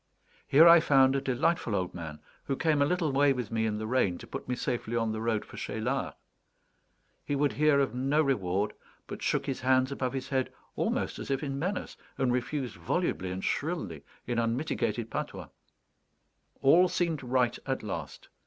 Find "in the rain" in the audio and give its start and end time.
3.67-4.17